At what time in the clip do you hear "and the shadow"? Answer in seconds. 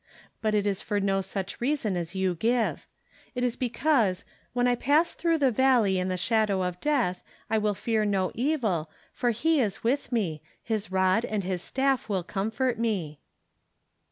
5.99-6.63